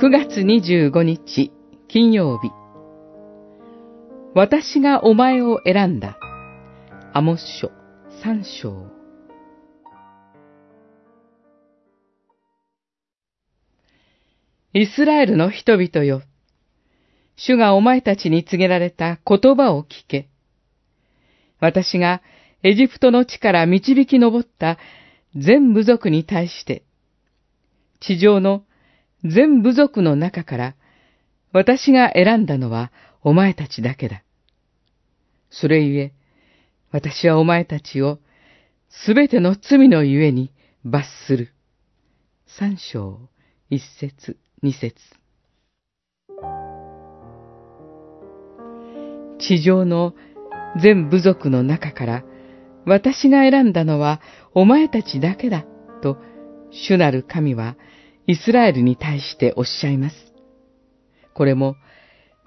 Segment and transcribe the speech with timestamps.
[0.00, 1.52] 9月25日
[1.86, 2.50] 金曜日。
[4.34, 6.16] 私がお前を選んだ。
[7.12, 7.70] アモス書
[8.22, 8.86] 三章。
[14.72, 16.22] イスラエルの人々よ。
[17.36, 20.30] 主がお前たちに告げられた言葉を聞け。
[21.60, 22.22] 私が
[22.62, 24.78] エジプトの地から導き上った
[25.36, 26.84] 全部族に対して、
[28.00, 28.64] 地上の
[29.24, 30.74] 全部族の中から
[31.52, 32.90] 私が選んだのは
[33.22, 34.22] お前たちだけだ。
[35.50, 36.12] それゆえ、
[36.92, 38.18] 私はお前たちを
[38.88, 40.52] すべての罪のゆえに
[40.84, 41.52] 罰する。
[42.46, 43.20] 三章、
[43.68, 44.96] 一節、二節。
[49.38, 50.14] 地上の
[50.80, 52.24] 全部族の中から
[52.86, 54.20] 私が選んだのは
[54.54, 55.64] お前たちだけだ、
[56.02, 56.16] と
[56.70, 57.76] 主なる神は
[58.26, 60.16] イスラエルに対しておっしゃいます。
[61.34, 61.76] これも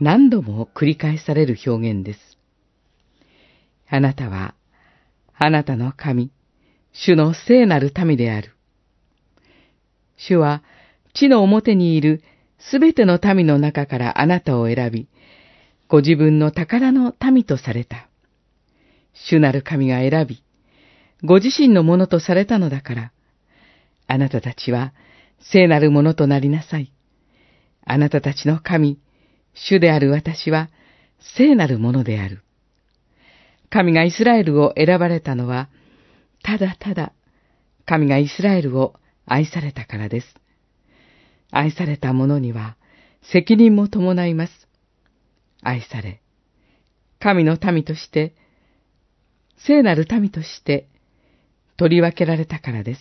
[0.00, 2.38] 何度も繰り返される表現です。
[3.88, 4.54] あなたは、
[5.36, 6.30] あなたの神、
[6.92, 8.54] 主の聖なる民である。
[10.16, 10.62] 主は
[11.14, 12.22] 地の表にいる
[12.58, 15.08] すべての民の中からあなたを選び、
[15.88, 18.08] ご自分の宝の民とされた。
[19.12, 20.42] 主なる神が選び、
[21.22, 23.12] ご自身のものとされたのだから、
[24.06, 24.92] あなたたちは
[25.40, 26.92] 聖なるものとなりなさい。
[27.84, 28.98] あなたたちの神、
[29.54, 30.70] 主である私は
[31.36, 32.42] 聖なるものである。
[33.70, 35.68] 神がイスラエルを選ばれたのは、
[36.42, 37.12] ただただ
[37.86, 38.94] 神がイスラエルを
[39.26, 40.26] 愛されたからです。
[41.50, 42.76] 愛された者には
[43.32, 44.52] 責任も伴います。
[45.62, 46.20] 愛され、
[47.18, 48.34] 神の民として
[49.66, 50.88] 聖なる民として
[51.76, 53.00] 取り分けられたからです。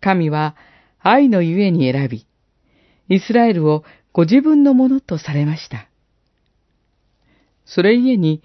[0.00, 0.56] 神は
[1.06, 2.26] 愛のゆえに選び、
[3.10, 3.84] イスラエルを
[4.14, 5.86] ご自分のものとされました。
[7.66, 8.42] それゆえに、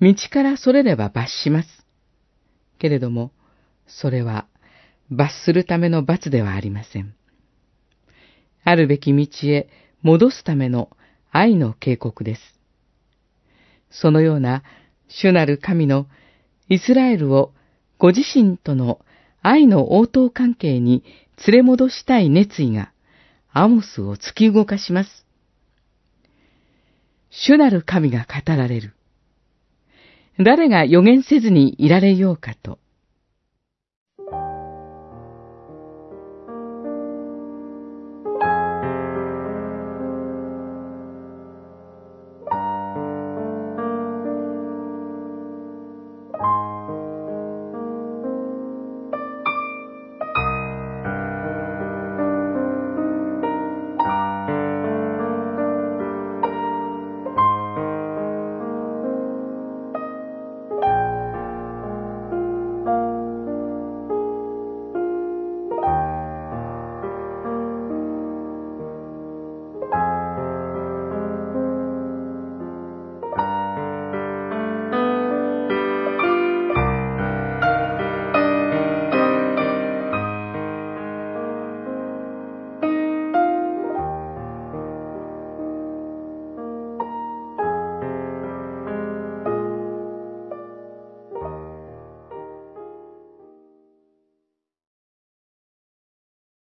[0.00, 1.68] 道からそれれば罰します。
[2.80, 3.30] けれども、
[3.86, 4.46] それは
[5.08, 7.14] 罰するための罰ではありません。
[8.64, 9.68] あるべき道へ
[10.02, 10.90] 戻すための
[11.30, 12.40] 愛の警告です。
[13.88, 14.64] そのような
[15.06, 16.06] 主なる神の
[16.68, 17.52] イスラエルを
[17.98, 18.98] ご自身との
[19.42, 21.04] 愛の応答関係に
[21.46, 22.92] 連れ戻したい熱意が
[23.52, 25.26] アモスを突き動かします。
[27.30, 28.94] 主なる神が語られる。
[30.38, 32.78] 誰が予言せずにいられようかと、